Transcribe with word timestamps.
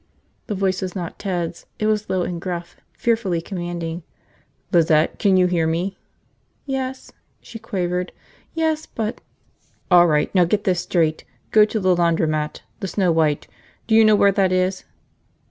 The 0.47 0.55
voice 0.55 0.81
was 0.81 0.95
not 0.95 1.19
Ted's. 1.19 1.67
It 1.77 1.85
was 1.85 2.09
low 2.09 2.23
and 2.23 2.41
gruff, 2.41 2.75
fearfully 2.91 3.39
commanding. 3.39 4.01
"Lizette, 4.71 5.19
can 5.19 5.37
you 5.37 5.45
hear 5.45 5.67
me?" 5.67 5.99
"Yes," 6.65 7.11
she 7.39 7.59
quavered. 7.59 8.11
"Yes, 8.55 8.87
but..." 8.87 9.21
"All 9.91 10.07
right. 10.07 10.33
Now 10.33 10.43
get 10.45 10.63
this 10.63 10.79
straight. 10.79 11.23
Go 11.51 11.65
to 11.65 11.79
the 11.79 11.95
laundromat, 11.95 12.61
the 12.79 12.87
Snow 12.87 13.11
White. 13.11 13.45
Do 13.85 13.93
you 13.93 14.03
know 14.03 14.15
where 14.15 14.31
that 14.31 14.51
is?" 14.51 14.85